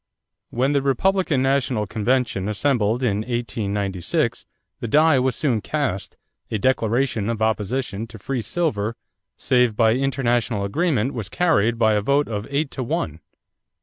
[0.49, 4.47] When the Republican national convention assembled in 1896,
[4.79, 6.17] the die was soon cast;
[6.49, 8.95] a declaration of opposition to free silver
[9.37, 13.19] save by international agreement was carried by a vote of eight to one.